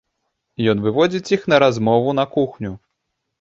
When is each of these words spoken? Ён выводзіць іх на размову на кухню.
Ён 0.71 0.79
выводзіць 0.85 1.33
іх 1.37 1.45
на 1.53 1.59
размову 1.65 2.17
на 2.21 2.25
кухню. 2.33 2.73